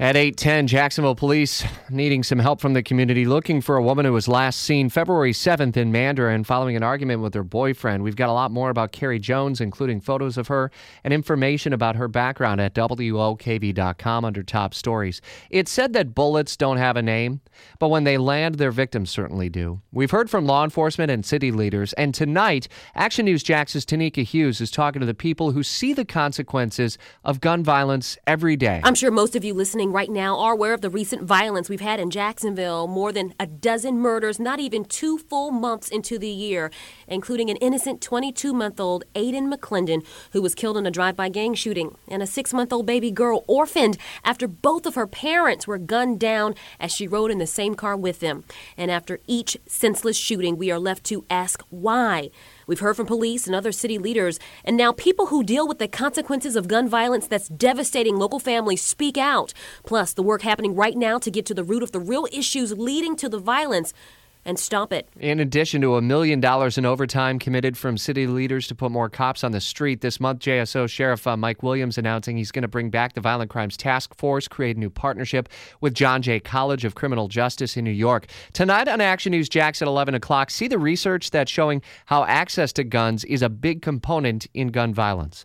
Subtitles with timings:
[0.00, 4.12] At 8:10, Jacksonville police needing some help from the community looking for a woman who
[4.12, 8.04] was last seen February 7th in Mandarin following an argument with her boyfriend.
[8.04, 10.70] We've got a lot more about Carrie Jones including photos of her
[11.02, 15.20] and information about her background at WOKV.com under top stories.
[15.50, 17.40] It's said that bullets don't have a name,
[17.80, 19.80] but when they land their victims certainly do.
[19.90, 24.60] We've heard from law enforcement and city leaders and tonight Action News Jax's Tanika Hughes
[24.60, 28.80] is talking to the people who see the consequences of gun violence every day.
[28.84, 31.80] I'm sure most of you listening right now are aware of the recent violence we've
[31.80, 32.86] had in Jacksonville.
[32.86, 36.70] More than a dozen murders, not even two full months into the year,
[37.06, 41.28] including an innocent 22 month old Aiden McClendon, who was killed in a drive by
[41.28, 45.66] gang shooting, and a six month old baby girl orphaned after both of her parents
[45.66, 48.44] were gunned down as she rode in the same car with them.
[48.76, 52.30] And after each senseless shooting, we are left to ask why.
[52.68, 55.88] We've heard from police and other city leaders, and now people who deal with the
[55.88, 59.54] consequences of gun violence that's devastating local families speak out.
[59.86, 62.76] Plus, the work happening right now to get to the root of the real issues
[62.76, 63.94] leading to the violence
[64.48, 65.06] and stop it.
[65.20, 69.10] In addition to a million dollars in overtime committed from city leaders to put more
[69.10, 72.68] cops on the street, this month JSO Sheriff uh, Mike Williams announcing he's going to
[72.68, 75.50] bring back the Violent Crimes Task Force, create a new partnership
[75.82, 78.26] with John Jay College of Criminal Justice in New York.
[78.54, 82.72] Tonight on Action News Jax at 11 o'clock, see the research that's showing how access
[82.72, 85.44] to guns is a big component in gun violence.